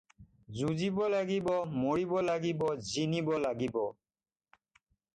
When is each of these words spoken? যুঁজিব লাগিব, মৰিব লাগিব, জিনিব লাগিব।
যুঁজিব 0.59 0.97
লাগিব, 1.15 1.51
মৰিব 1.83 2.17
লাগিব, 2.31 2.67
জিনিব 2.91 3.33
লাগিব। 3.47 3.81